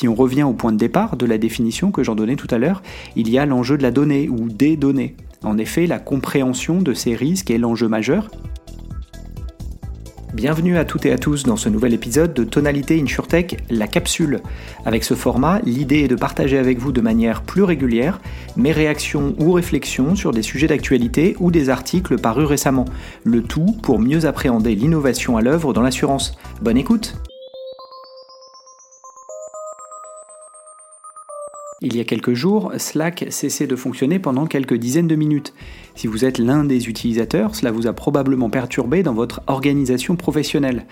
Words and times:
Si 0.00 0.08
on 0.08 0.14
revient 0.14 0.44
au 0.44 0.54
point 0.54 0.72
de 0.72 0.78
départ 0.78 1.18
de 1.18 1.26
la 1.26 1.36
définition 1.36 1.90
que 1.90 2.02
j'en 2.02 2.14
donnais 2.14 2.36
tout 2.36 2.46
à 2.50 2.56
l'heure, 2.56 2.82
il 3.16 3.28
y 3.28 3.36
a 3.36 3.44
l'enjeu 3.44 3.76
de 3.76 3.82
la 3.82 3.90
donnée 3.90 4.30
ou 4.30 4.48
des 4.48 4.78
données. 4.78 5.14
En 5.44 5.58
effet, 5.58 5.86
la 5.86 5.98
compréhension 5.98 6.80
de 6.80 6.94
ces 6.94 7.14
risques 7.14 7.50
est 7.50 7.58
l'enjeu 7.58 7.86
majeur, 7.86 8.30
Bienvenue 10.32 10.78
à 10.78 10.86
toutes 10.86 11.04
et 11.04 11.12
à 11.12 11.18
tous 11.18 11.42
dans 11.42 11.56
ce 11.56 11.68
nouvel 11.68 11.92
épisode 11.92 12.32
de 12.32 12.44
Tonalité 12.44 12.98
InsurTech, 12.98 13.62
la 13.68 13.86
capsule. 13.86 14.40
Avec 14.86 15.04
ce 15.04 15.12
format, 15.12 15.60
l'idée 15.64 16.04
est 16.04 16.08
de 16.08 16.14
partager 16.14 16.56
avec 16.56 16.78
vous 16.78 16.92
de 16.92 17.02
manière 17.02 17.42
plus 17.42 17.64
régulière 17.64 18.20
mes 18.56 18.72
réactions 18.72 19.34
ou 19.38 19.52
réflexions 19.52 20.14
sur 20.14 20.30
des 20.30 20.42
sujets 20.42 20.68
d'actualité 20.68 21.36
ou 21.40 21.50
des 21.50 21.68
articles 21.68 22.16
parus 22.16 22.46
récemment. 22.46 22.86
Le 23.24 23.42
tout 23.42 23.76
pour 23.82 23.98
mieux 23.98 24.24
appréhender 24.24 24.74
l'innovation 24.74 25.36
à 25.36 25.42
l'œuvre 25.42 25.74
dans 25.74 25.82
l'assurance. 25.82 26.38
Bonne 26.62 26.78
écoute 26.78 27.20
Il 31.82 31.96
y 31.96 32.00
a 32.00 32.04
quelques 32.04 32.34
jours, 32.34 32.72
Slack 32.76 33.24
cessait 33.30 33.66
de 33.66 33.74
fonctionner 33.74 34.18
pendant 34.18 34.44
quelques 34.44 34.74
dizaines 34.74 35.08
de 35.08 35.16
minutes. 35.16 35.54
Si 35.94 36.08
vous 36.08 36.26
êtes 36.26 36.36
l'un 36.36 36.62
des 36.62 36.90
utilisateurs, 36.90 37.54
cela 37.54 37.70
vous 37.70 37.86
a 37.86 37.94
probablement 37.94 38.50
perturbé 38.50 39.02
dans 39.02 39.14
votre 39.14 39.40
organisation 39.46 40.14
professionnelle. 40.14 40.84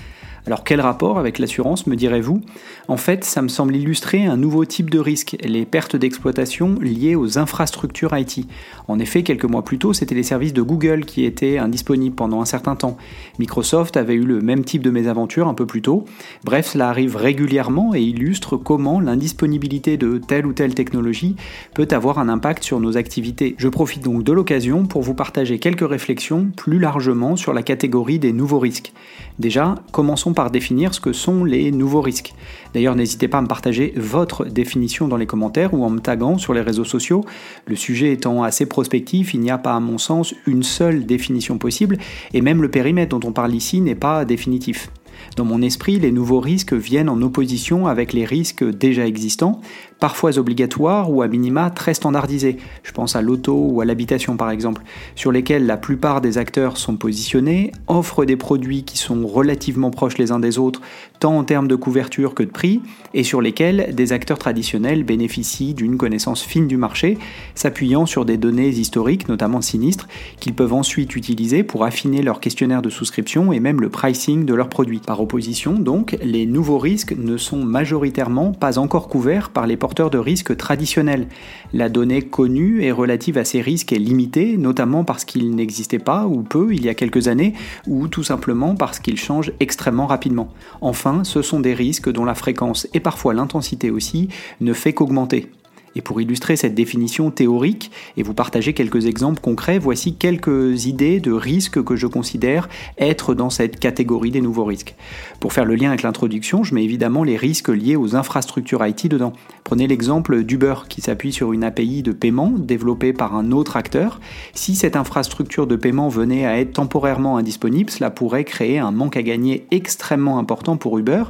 Alors 0.47 0.65
quel 0.65 0.81
rapport 0.81 1.19
avec 1.19 1.39
l'assurance 1.39 1.87
me 1.87 1.97
direz-vous? 1.97 2.41
En 2.89 2.97
fait, 2.97 3.25
ça 3.25 3.43
me 3.43 3.49
semble 3.49 3.77
illustrer 3.77 4.25
un 4.25 4.37
nouveau 4.37 4.65
type 4.65 4.91
de 4.91 4.99
risque, 4.99 5.37
les 5.43 5.67
pertes 5.67 5.97
d'exploitation 5.97 6.77
liées 6.81 7.15
aux 7.15 7.39
infrastructures 7.39 8.17
IT. 8.17 8.47
En 8.87 8.99
effet, 8.99 9.23
quelques 9.23 9.45
mois 9.45 9.63
plus 9.63 9.79
tôt, 9.79 9.93
c'était 9.93 10.15
les 10.15 10.23
services 10.23 10.53
de 10.53 10.63
Google 10.63 11.05
qui 11.05 11.25
étaient 11.25 11.59
indisponibles 11.59 12.15
pendant 12.17 12.41
un 12.41 12.45
certain 12.47 12.77
temps. 12.77 12.97
Microsoft 13.39 13.97
avait 13.97 14.15
eu 14.15 14.25
le 14.25 14.41
même 14.41 14.65
type 14.65 14.83
de 14.83 14.91
mésaventure 14.91 15.49
un 15.49 15.55
peu 15.55 15.67
plus 15.67 15.83
tôt. 15.83 16.05
Bref, 16.45 16.69
cela 16.69 16.89
arrive 16.89 17.17
régulièrement 17.17 17.95
et 17.95 18.01
illustre 18.01 18.57
comment 18.57 19.01
l'indisponibilité 19.01 19.97
de 19.97 20.19
telle 20.19 20.47
ou 20.47 20.53
telle 20.53 20.75
technologie 20.75 21.37
peut 21.75 21.89
avoir 21.91 22.19
un 22.19 22.29
impact 22.29 22.65
sur 22.65 22.81
nos 22.81 22.97
activités. 22.97 23.55
Je 23.59 23.69
profite 23.69 24.03
donc 24.03 24.25
de 24.25 24.33
l'occasion 24.33 24.87
pour 24.87 25.03
vous 25.03 25.15
partager 25.15 25.59
quelques 25.59 25.89
réflexions 25.89 26.51
plus 26.57 26.79
largement 26.79 27.37
sur 27.37 27.53
la 27.53 27.63
catégorie 27.63 28.19
des 28.19 28.33
nouveaux 28.33 28.59
risques. 28.59 28.93
Déjà, 29.39 29.77
commençons 29.93 30.28
par 30.33 30.51
définir 30.51 30.95
ce 30.95 31.01
que 31.01 31.13
sont 31.13 31.45
les 31.45 31.71
nouveaux 31.71 32.01
risques. 32.01 32.35
D'ailleurs, 32.75 32.95
n'hésitez 32.95 33.29
pas 33.29 33.39
à 33.39 33.43
me 33.43 33.47
partager 33.47 33.93
votre 33.97 34.45
définition 34.45 35.09
dans 35.09 35.17
les 35.17 35.27
commentaires 35.27 35.75
ou 35.75 35.85
en 35.85 35.91
me 35.91 36.01
taguant 36.01 36.39
sur 36.39 36.55
les 36.55 36.61
réseaux 36.61 36.85
sociaux. 36.85 37.25
Le 37.67 37.77
sujet 37.77 38.13
étant 38.13 38.43
assez 38.43 38.67
prospectif, 38.67 39.35
il 39.35 39.41
n'y 39.41 39.51
a 39.51 39.59
pas 39.59 39.75
à 39.75 39.81
mon 39.81 39.99
sens 39.99 40.35
une 40.47 40.63
seule 40.63 41.07
définition 41.07 41.59
possible, 41.59 41.99
et 42.35 42.41
même 42.41 42.63
le 42.63 42.71
périmètre 42.71 43.19
dont 43.19 43.29
on 43.29 43.33
parle 43.33 43.55
ici 43.55 43.81
n'est 43.81 43.95
pas 43.95 44.25
définitif. 44.25 44.91
Dans 45.37 45.45
mon 45.45 45.63
esprit, 45.63 45.99
les 45.99 46.13
nouveaux 46.13 46.41
risques 46.41 46.73
viennent 46.73 47.09
en 47.09 47.21
opposition 47.23 47.87
avec 47.87 48.13
les 48.13 48.25
risques 48.25 48.65
déjà 48.65 49.07
existants, 49.07 49.61
parfois 50.01 50.39
obligatoires 50.39 51.11
ou 51.11 51.23
à 51.23 51.29
minima 51.29 51.71
très 51.71 51.95
standardisés. 51.95 52.59
Je 52.83 52.93
pense 52.93 53.17
à 53.17 53.23
l'auto 53.23 53.55
ou 53.55 53.81
à 53.81 53.85
l'habitation 53.85 54.37
par 54.37 54.51
exemple, 54.51 54.83
sur 55.17 55.33
lesquels 55.33 55.67
la 55.67 55.77
plupart 55.77 56.21
des 56.21 56.39
acteurs 56.39 56.77
sont 56.77 56.97
positionnés, 56.97 57.73
offrent 57.87 58.25
des 58.25 58.37
produits 58.37 58.85
qui 58.85 58.99
sont 58.99 59.27
relativement 59.27 59.91
proches 59.91 60.19
les 60.19 60.33
uns 60.33 60.39
des 60.39 60.59
autres, 60.59 60.81
tant 61.21 61.37
en 61.37 61.45
termes 61.45 61.69
de 61.69 61.75
couverture 61.75 62.35
que 62.35 62.43
de 62.43 62.51
prix, 62.51 62.81
et 63.15 63.25
sur 63.25 63.41
lesquels 63.41 63.95
des 63.95 64.13
acteurs 64.13 64.39
traditionnels 64.39 65.03
bénéficient 65.03 65.75
d'une 65.75 65.97
connaissance 65.97 66.43
fine 66.43 66.69
du 66.69 66.77
marché, 66.77 67.19
s'appuyant 67.55 68.07
sur 68.07 68.25
des 68.25 68.37
données 68.37 68.69
historiques, 68.69 69.29
notamment 69.29 69.61
sinistres, 69.61 70.07
qu'ils 70.39 70.55
peuvent 70.55 70.75
ensuite 70.75 71.17
utiliser 71.17 71.65
pour 71.65 71.85
affiner 71.85 72.23
leur 72.23 72.41
questionnaire 72.41 72.83
de 72.83 72.91
souscription 72.91 73.53
et 73.53 73.61
même 73.61 73.81
le 73.81 73.89
pricing 73.89 74.45
de 74.45 74.55
leurs 74.55 74.69
produits. 74.69 75.01
Par 75.05 75.21
opposition, 75.21 75.73
donc, 75.73 76.17
les 76.23 76.47
nouveaux 76.47 76.79
risques 76.79 77.15
ne 77.17 77.37
sont 77.37 77.65
majoritairement 77.65 78.53
pas 78.53 78.79
encore 78.79 79.09
couverts 79.09 79.51
par 79.51 79.67
les 79.67 79.77
porteurs 79.77 79.88
de 79.95 80.19
risques 80.19 80.57
traditionnels. 80.57 81.27
La 81.73 81.89
donnée 81.89 82.23
connue 82.23 82.83
et 82.83 82.93
relative 82.93 83.39
à 83.39 83.45
ces 83.45 83.61
risques 83.61 83.93
est 83.93 83.99
limitée, 83.99 84.57
notamment 84.57 85.05
parce 85.05 85.25
qu'ils 85.25 85.55
n'existaient 85.55 85.99
pas 85.99 86.27
ou 86.27 86.43
peu 86.43 86.73
il 86.73 86.85
y 86.85 86.89
a 86.89 86.95
quelques 86.95 87.29
années, 87.29 87.55
ou 87.87 88.09
tout 88.09 88.23
simplement 88.23 88.75
parce 88.75 89.01
qu'ils 89.01 89.19
changent 89.19 89.53
extrêmement 89.61 90.07
rapidement. 90.07 90.49
Enfin, 90.81 91.25
ce 91.25 91.43
sont 91.43 91.61
des 91.61 91.75
risques 91.75 92.11
dont 92.11 92.25
la 92.25 92.35
fréquence 92.35 92.87
et 92.95 93.01
parfois 93.01 93.35
l'intensité 93.35 93.91
aussi 93.91 94.29
ne 94.61 94.73
fait 94.73 94.93
qu'augmenter. 94.93 95.51
Et 95.99 96.01
pour 96.01 96.21
illustrer 96.21 96.55
cette 96.55 96.77
définition 96.77 97.33
théorique 97.33 97.91
et 98.17 98.23
vous 98.23 98.33
partager 98.33 98.73
quelques 98.73 99.07
exemples 99.07 99.41
concrets, 99.41 99.81
voici 99.81 100.15
quelques 100.15 100.87
idées 100.87 101.19
de 101.19 101.33
risques 101.33 101.83
que 101.83 101.97
je 101.97 102.07
considère 102.07 102.69
être 102.99 103.35
dans 103.35 103.51
cette 103.51 103.81
catégorie 103.81 104.31
des 104.31 104.41
nouveaux 104.41 104.65
risques. 104.65 104.95
Pour 105.41 105.53
faire 105.53 105.65
le 105.65 105.75
lien 105.75 105.89
avec 105.89 106.03
l'introduction, 106.03 106.63
je 106.63 106.73
mets 106.73 106.85
évidemment 106.85 107.25
les 107.25 107.37
risques 107.37 107.69
liés 107.69 107.97
aux 107.97 108.15
infrastructures 108.15 108.87
IT 108.87 109.09
dedans. 109.09 109.33
Prenez 109.65 109.89
l'exemple 109.89 110.45
d'Uber 110.45 110.75
qui 110.89 111.01
s'appuie 111.01 111.33
sur 111.33 111.53
une 111.53 111.65
API 111.65 112.05
de 112.05 112.13
paiement 112.13 112.53
développée 112.57 113.13
par 113.13 113.35
un 113.35 113.51
autre 113.51 113.77
acteur. 113.77 114.21
Si 114.55 114.77
cette 114.77 114.95
infrastructure 114.95 115.67
de 115.67 115.75
paiement 115.75 116.09
venait 116.09 116.47
à 116.47 116.61
être 116.61 116.75
temporairement 116.75 117.39
indisponible, 117.39 117.91
cela 117.91 118.11
pourrait 118.11 118.45
créer 118.45 118.79
un 118.79 118.93
manque 118.93 119.17
à 119.17 119.23
gagner 119.23 119.67
extrêmement 119.73 120.39
important 120.39 120.77
pour 120.77 120.97
Uber 120.97 121.25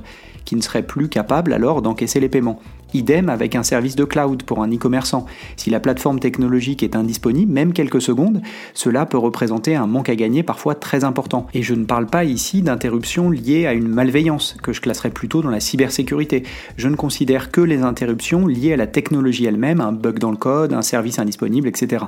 qui 0.44 0.56
ne 0.56 0.60
serait 0.60 0.82
plus 0.82 1.08
capable 1.08 1.54
alors 1.54 1.80
d'encaisser 1.80 2.20
les 2.20 2.28
paiements. 2.28 2.60
Idem 2.94 3.28
avec 3.28 3.54
un 3.54 3.62
service 3.62 3.96
de 3.96 4.04
cloud 4.04 4.42
pour 4.42 4.62
un 4.62 4.72
e-commerçant. 4.72 5.26
Si 5.56 5.70
la 5.70 5.80
plateforme 5.80 6.20
technologique 6.20 6.82
est 6.82 6.96
indisponible, 6.96 7.52
même 7.52 7.72
quelques 7.72 8.00
secondes, 8.00 8.40
cela 8.74 9.06
peut 9.06 9.18
représenter 9.18 9.76
un 9.76 9.86
manque 9.86 10.08
à 10.08 10.16
gagner 10.16 10.42
parfois 10.42 10.74
très 10.74 11.04
important. 11.04 11.46
Et 11.54 11.62
je 11.62 11.74
ne 11.74 11.84
parle 11.84 12.06
pas 12.06 12.24
ici 12.24 12.62
d'interruptions 12.62 13.30
liées 13.30 13.66
à 13.66 13.74
une 13.74 13.88
malveillance, 13.88 14.56
que 14.62 14.72
je 14.72 14.80
classerais 14.80 15.10
plutôt 15.10 15.42
dans 15.42 15.50
la 15.50 15.60
cybersécurité. 15.60 16.44
Je 16.76 16.88
ne 16.88 16.96
considère 16.96 17.50
que 17.50 17.60
les 17.60 17.82
interruptions 17.82 18.46
liées 18.46 18.72
à 18.72 18.76
la 18.76 18.86
technologie 18.86 19.44
elle-même, 19.44 19.80
un 19.80 19.92
bug 19.92 20.18
dans 20.18 20.30
le 20.30 20.36
code, 20.36 20.72
un 20.72 20.82
service 20.82 21.18
indisponible, 21.18 21.68
etc. 21.68 22.04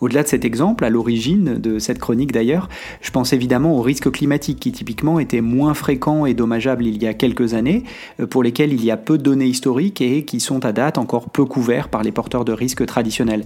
Au-delà 0.00 0.22
de 0.22 0.28
cet 0.28 0.44
exemple, 0.44 0.84
à 0.84 0.90
l'origine 0.90 1.58
de 1.58 1.78
cette 1.78 1.98
chronique 1.98 2.32
d'ailleurs, 2.32 2.68
je 3.02 3.10
pense 3.10 3.32
évidemment 3.32 3.76
aux 3.76 3.82
risques 3.82 4.10
climatiques 4.10 4.60
qui 4.60 4.72
typiquement 4.72 5.18
étaient 5.18 5.42
moins 5.42 5.74
fréquents 5.74 6.24
et 6.24 6.32
dommageables 6.32 6.86
il 6.86 7.02
y 7.02 7.06
a 7.06 7.14
quelques 7.14 7.54
années, 7.54 7.84
euh, 8.18 8.26
pour 8.26 8.42
lesquels 8.42 8.72
il 8.72 8.84
y 8.84 8.90
a 8.90 8.96
peu 8.96 9.18
de 9.18 9.22
données 9.22 9.46
historiques 9.46 10.00
et 10.00 10.19
qui 10.24 10.40
sont 10.40 10.64
à 10.64 10.72
date 10.72 10.98
encore 10.98 11.30
peu 11.30 11.44
couverts 11.44 11.88
par 11.88 12.02
les 12.02 12.12
porteurs 12.12 12.44
de 12.44 12.52
risques 12.52 12.84
traditionnels. 12.86 13.44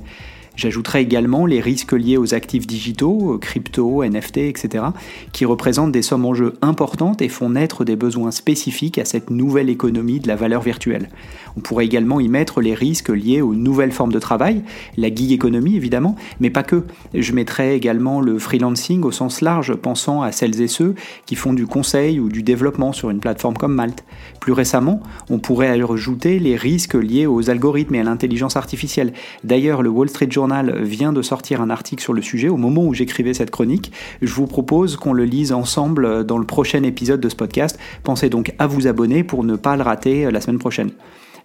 J'ajouterai 0.56 1.00
également 1.00 1.47
les 1.47 1.60
risques 1.60 1.92
liés 1.92 2.16
aux 2.16 2.32
actifs 2.32 2.66
digitaux, 2.66 3.38
crypto, 3.41 4.04
NFT, 4.04 4.38
etc., 4.38 4.84
qui 5.32 5.44
représentent 5.44 5.91
des 5.91 6.03
sommes 6.03 6.25
en 6.25 6.34
jeu 6.34 6.54
importantes 6.62 7.22
et 7.22 7.28
font 7.28 7.50
naître 7.50 7.84
des 7.84 7.97
besoins 7.97 8.31
spécifiques 8.31 8.98
à 8.98 9.04
cette 9.04 9.31
nouvelle 9.31 9.69
économie 9.69 10.20
de 10.20 10.28
la 10.28 10.37
valeur 10.37 10.62
virtuelle. 10.62 11.09
On 11.56 11.60
pourrait 11.60 11.84
également 11.84 12.20
y 12.20 12.28
mettre 12.28 12.60
les 12.60 12.75
risques 12.75 13.09
liés 13.09 13.41
aux 13.41 13.54
nouvelles 13.54 13.93
formes 13.93 14.12
de 14.12 14.19
travail, 14.20 14.62
la 14.97 15.12
gig 15.12 15.32
économie 15.32 15.76
évidemment, 15.76 16.14
mais 16.38 16.50
pas 16.50 16.62
que. 16.62 16.84
Je 17.14 17.32
mettrai 17.32 17.75
également 17.75 18.20
le 18.20 18.38
freelancing 18.38 19.03
au 19.03 19.10
sens 19.10 19.41
large, 19.41 19.75
pensant 19.75 20.22
à 20.22 20.31
celles 20.31 20.60
et 20.60 20.69
ceux 20.69 20.94
qui 21.26 21.34
font 21.34 21.53
du 21.53 21.66
conseil 21.66 22.20
ou 22.20 22.28
du 22.28 22.43
développement 22.44 22.93
sur 22.93 23.10
une 23.10 23.20
plateforme 23.20 23.56
comme 23.56 23.75
Malte. 23.75 24.04
Plus 24.41 24.53
récemment, 24.53 25.00
on 25.31 25.38
pourrait 25.38 25.69
ajouter 25.69 26.38
les 26.38 26.56
risques 26.56 26.94
liés 26.94 27.26
aux 27.26 27.50
algorithmes 27.50 27.97
et 27.97 28.00
à 28.00 28.04
l'intelligence 28.04 28.56
artificielle. 28.56 29.12
D'ailleurs, 29.43 29.82
le 29.82 29.91
Wall 29.91 30.09
Street 30.09 30.28
Journal 30.31 30.44
vient 30.82 31.12
de 31.12 31.22
sortir 31.22 31.60
un 31.60 31.71
article 31.71 32.03
sur 32.03 32.12
le 32.12 32.22
sujet 32.22 32.49
au 32.49 32.56
moment 32.56 32.84
où 32.84 32.94
j'écrivais 32.94 33.34
cette 33.34 33.50
chronique. 33.50 33.93
Je 34.22 34.32
vous 34.34 34.47
propose 34.47 34.97
qu'on 34.97 35.12
le 35.12 35.25
lise 35.25 35.53
ensemble 35.53 36.25
dans 36.25 36.38
le 36.38 36.47
prochain 36.47 36.82
épisode 36.82 37.21
de 37.21 37.28
ce 37.28 37.37
podcast. 37.37 37.78
Pensez 38.03 38.28
donc 38.28 38.53
à 38.59 38.66
vous 38.66 38.87
abonner 38.87 39.25
pour 39.25 39.44
ne 39.44 39.56
pas 39.56 39.77
le 39.77 39.82
rater 39.82 40.31
la 40.31 40.41
semaine 40.41 40.59
prochaine. 40.59 40.91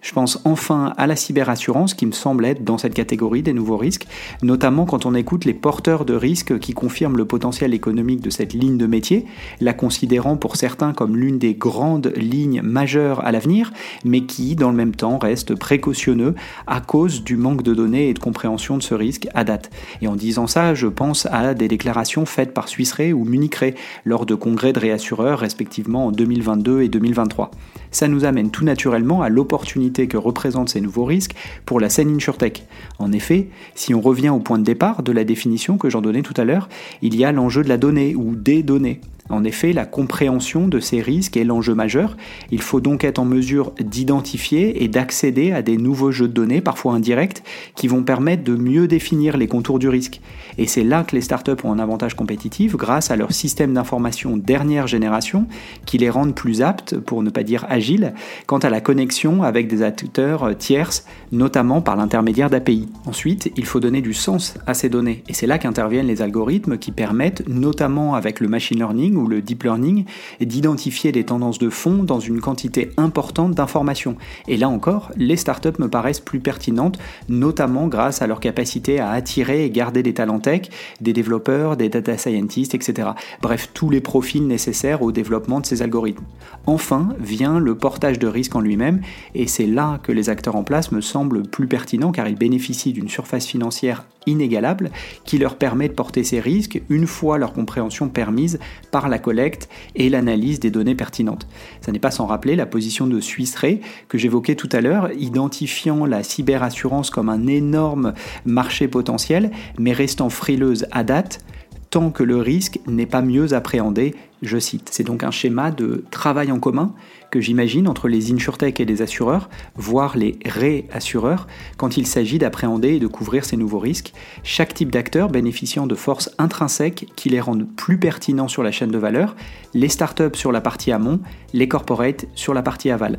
Je 0.00 0.12
pense 0.12 0.40
enfin 0.44 0.94
à 0.96 1.06
la 1.06 1.14
cyberassurance 1.14 1.92
qui 1.92 2.06
me 2.06 2.12
semble 2.12 2.46
être 2.46 2.64
dans 2.64 2.78
cette 2.78 2.94
catégorie 2.94 3.42
des 3.42 3.52
nouveaux 3.52 3.76
risques, 3.76 4.06
notamment 4.42 4.86
quand 4.86 5.04
on 5.04 5.14
écoute 5.14 5.44
les 5.44 5.52
porteurs 5.52 6.06
de 6.06 6.14
risques 6.14 6.58
qui 6.58 6.72
confirment 6.72 7.18
le 7.18 7.26
potentiel 7.26 7.74
économique 7.74 8.22
de 8.22 8.30
cette 8.30 8.54
ligne 8.54 8.78
de 8.78 8.86
métier, 8.86 9.26
la 9.60 9.74
considérant 9.74 10.38
pour 10.38 10.56
certains 10.56 10.94
comme 10.94 11.18
l'une 11.18 11.38
des 11.38 11.52
grandes 11.52 12.14
lignes 12.16 12.62
majeures 12.62 13.22
à 13.26 13.30
l'avenir, 13.30 13.72
mais 14.02 14.22
qui 14.22 14.56
dans 14.56 14.70
le 14.70 14.76
même 14.76 14.94
temps 14.94 15.18
reste 15.18 15.54
précautionneux 15.54 16.34
à 16.66 16.80
cause 16.80 17.22
du 17.22 17.36
manque 17.36 17.62
de 17.62 17.74
données 17.74 18.08
et 18.08 18.14
de 18.14 18.18
compréhension 18.18 18.78
de 18.78 18.82
ce 18.82 18.94
risque 18.94 19.28
à 19.34 19.44
date. 19.44 19.70
Et 20.00 20.08
en 20.08 20.16
disant 20.16 20.46
ça, 20.46 20.72
je 20.72 20.86
pense 20.86 21.26
à 21.26 21.52
des 21.52 21.68
déclarations 21.68 22.24
faites 22.24 22.54
par 22.54 22.68
Swiss 22.68 22.94
Re 22.94 23.12
ou 23.14 23.26
Munich 23.26 23.54
Re 23.56 23.74
lors 24.06 24.24
de 24.24 24.34
congrès 24.34 24.72
de 24.72 24.80
réassureurs 24.80 25.40
respectivement 25.40 26.06
en 26.06 26.10
2022 26.10 26.80
et 26.80 26.88
2023. 26.88 27.50
Ça 27.90 28.08
nous 28.08 28.24
amène 28.24 28.50
tout 28.50 28.64
naturellement 28.64 29.20
à 29.20 29.28
l'opportunité 29.28 29.89
que 29.92 30.16
représentent 30.16 30.68
ces 30.68 30.80
nouveaux 30.80 31.04
risques 31.04 31.34
pour 31.66 31.80
la 31.80 31.88
scène 31.88 32.14
InsurTech. 32.14 32.64
En 32.98 33.12
effet, 33.12 33.48
si 33.74 33.94
on 33.94 34.00
revient 34.00 34.30
au 34.30 34.38
point 34.38 34.58
de 34.58 34.64
départ 34.64 35.02
de 35.02 35.12
la 35.12 35.24
définition 35.24 35.78
que 35.78 35.90
j'en 35.90 36.00
donnais 36.00 36.22
tout 36.22 36.34
à 36.36 36.44
l'heure, 36.44 36.68
il 37.02 37.16
y 37.16 37.24
a 37.24 37.32
l'enjeu 37.32 37.62
de 37.62 37.68
la 37.68 37.76
donnée 37.76 38.14
ou 38.14 38.34
des 38.34 38.62
données. 38.62 39.00
En 39.30 39.44
effet, 39.44 39.72
la 39.72 39.86
compréhension 39.86 40.68
de 40.68 40.80
ces 40.80 41.00
risques 41.00 41.36
est 41.36 41.44
l'enjeu 41.44 41.74
majeur. 41.74 42.16
Il 42.50 42.60
faut 42.60 42.80
donc 42.80 43.04
être 43.04 43.18
en 43.18 43.24
mesure 43.24 43.72
d'identifier 43.80 44.82
et 44.82 44.88
d'accéder 44.88 45.52
à 45.52 45.62
des 45.62 45.76
nouveaux 45.76 46.10
jeux 46.10 46.28
de 46.28 46.32
données, 46.32 46.60
parfois 46.60 46.94
indirects, 46.94 47.42
qui 47.76 47.88
vont 47.88 48.02
permettre 48.02 48.44
de 48.44 48.56
mieux 48.56 48.88
définir 48.88 49.36
les 49.36 49.46
contours 49.46 49.78
du 49.78 49.88
risque. 49.88 50.20
Et 50.58 50.66
c'est 50.66 50.84
là 50.84 51.04
que 51.04 51.14
les 51.14 51.22
startups 51.22 51.52
ont 51.64 51.72
un 51.72 51.78
avantage 51.78 52.14
compétitif 52.14 52.76
grâce 52.76 53.10
à 53.10 53.16
leur 53.16 53.32
système 53.32 53.72
d'information 53.72 54.36
dernière 54.36 54.86
génération 54.86 55.46
qui 55.86 55.98
les 55.98 56.10
rendent 56.10 56.34
plus 56.34 56.62
aptes, 56.62 56.98
pour 56.98 57.22
ne 57.22 57.30
pas 57.30 57.42
dire 57.42 57.66
agiles, 57.68 58.12
quant 58.46 58.58
à 58.58 58.70
la 58.70 58.80
connexion 58.80 59.42
avec 59.42 59.68
des 59.68 59.82
acteurs 59.82 60.56
tierces, 60.56 61.06
notamment 61.32 61.80
par 61.80 61.96
l'intermédiaire 61.96 62.50
d'API. 62.50 62.88
Ensuite, 63.06 63.52
il 63.56 63.64
faut 63.64 63.80
donner 63.80 64.02
du 64.02 64.14
sens 64.14 64.54
à 64.66 64.74
ces 64.74 64.88
données. 64.88 65.22
Et 65.28 65.34
c'est 65.34 65.46
là 65.46 65.58
qu'interviennent 65.58 66.06
les 66.06 66.22
algorithmes 66.22 66.78
qui 66.78 66.90
permettent, 66.90 67.48
notamment 67.48 68.14
avec 68.14 68.40
le 68.40 68.48
machine 68.48 68.78
learning 68.78 69.16
ou 69.20 69.26
le 69.26 69.42
deep 69.42 69.62
learning, 69.62 70.04
d'identifier 70.40 71.12
des 71.12 71.24
tendances 71.24 71.58
de 71.58 71.70
fond 71.70 72.02
dans 72.02 72.20
une 72.20 72.40
quantité 72.40 72.90
importante 72.96 73.52
d'informations. 73.52 74.16
Et 74.48 74.56
là 74.56 74.68
encore, 74.68 75.12
les 75.16 75.36
startups 75.36 75.78
me 75.78 75.88
paraissent 75.88 76.20
plus 76.20 76.40
pertinentes, 76.40 76.98
notamment 77.28 77.86
grâce 77.86 78.22
à 78.22 78.26
leur 78.26 78.40
capacité 78.40 78.98
à 78.98 79.10
attirer 79.10 79.64
et 79.64 79.70
garder 79.70 80.02
des 80.02 80.14
talents 80.14 80.40
tech, 80.40 80.62
des 81.00 81.12
développeurs, 81.12 81.76
des 81.76 81.88
data 81.88 82.16
scientists, 82.16 82.74
etc. 82.74 83.10
Bref, 83.42 83.70
tous 83.74 83.90
les 83.90 84.00
profils 84.00 84.46
nécessaires 84.46 85.02
au 85.02 85.12
développement 85.12 85.60
de 85.60 85.66
ces 85.66 85.82
algorithmes. 85.82 86.24
Enfin 86.66 87.10
vient 87.18 87.58
le 87.58 87.74
portage 87.74 88.18
de 88.18 88.26
risque 88.26 88.56
en 88.56 88.60
lui-même, 88.60 89.00
et 89.34 89.46
c'est 89.46 89.66
là 89.66 90.00
que 90.02 90.12
les 90.12 90.28
acteurs 90.28 90.56
en 90.56 90.64
place 90.64 90.92
me 90.92 91.00
semblent 91.00 91.42
plus 91.42 91.66
pertinents 91.66 92.12
car 92.12 92.28
ils 92.28 92.36
bénéficient 92.36 92.92
d'une 92.92 93.08
surface 93.08 93.46
financière 93.46 94.04
inégalable 94.30 94.90
qui 95.24 95.38
leur 95.38 95.56
permet 95.56 95.88
de 95.88 95.94
porter 95.94 96.24
ces 96.24 96.40
risques 96.40 96.82
une 96.88 97.06
fois 97.06 97.38
leur 97.38 97.52
compréhension 97.52 98.08
permise 98.08 98.58
par 98.90 99.08
la 99.08 99.18
collecte 99.18 99.68
et 99.94 100.08
l'analyse 100.08 100.60
des 100.60 100.70
données 100.70 100.94
pertinentes. 100.94 101.46
Ça 101.80 101.92
n'est 101.92 101.98
pas 101.98 102.10
sans 102.10 102.26
rappeler 102.26 102.56
la 102.56 102.66
position 102.66 103.06
de 103.06 103.20
Swiss 103.20 103.56
Re 103.56 103.78
que 104.08 104.18
j'évoquais 104.18 104.54
tout 104.54 104.68
à 104.72 104.80
l'heure, 104.80 105.10
identifiant 105.12 106.06
la 106.06 106.22
cyberassurance 106.22 107.10
comme 107.10 107.28
un 107.28 107.46
énorme 107.46 108.14
marché 108.44 108.88
potentiel, 108.88 109.50
mais 109.78 109.92
restant 109.92 110.30
frileuse 110.30 110.86
à 110.90 111.04
date 111.04 111.40
tant 111.90 112.10
que 112.10 112.22
le 112.22 112.36
risque 112.36 112.78
n'est 112.86 113.06
pas 113.06 113.20
mieux 113.20 113.52
appréhendé, 113.52 114.14
je 114.42 114.58
cite. 114.58 114.88
C'est 114.92 115.04
donc 115.04 115.24
un 115.24 115.30
schéma 115.30 115.70
de 115.70 116.04
travail 116.10 116.52
en 116.52 116.60
commun 116.60 116.94
que 117.30 117.40
j'imagine 117.40 117.88
entre 117.88 118.08
les 118.08 118.32
insurtech 118.32 118.80
et 118.80 118.84
les 118.84 119.02
assureurs, 119.02 119.50
voire 119.74 120.16
les 120.16 120.38
réassureurs, 120.44 121.46
quand 121.76 121.96
il 121.96 122.06
s'agit 122.06 122.38
d'appréhender 122.38 122.94
et 122.94 122.98
de 123.00 123.06
couvrir 123.06 123.44
ces 123.44 123.56
nouveaux 123.56 123.78
risques, 123.78 124.12
chaque 124.42 124.74
type 124.74 124.90
d'acteur 124.92 125.28
bénéficiant 125.28 125.86
de 125.86 125.94
forces 125.94 126.30
intrinsèques 126.38 127.06
qui 127.16 127.28
les 127.28 127.40
rendent 127.40 127.68
plus 127.76 127.98
pertinents 127.98 128.48
sur 128.48 128.62
la 128.62 128.72
chaîne 128.72 128.90
de 128.90 128.98
valeur, 128.98 129.36
les 129.74 129.88
startups 129.88 130.34
sur 130.34 130.52
la 130.52 130.60
partie 130.60 130.92
amont, 130.92 131.20
les 131.52 131.68
corporates 131.68 132.26
sur 132.34 132.54
la 132.54 132.62
partie 132.62 132.90
aval. 132.90 133.18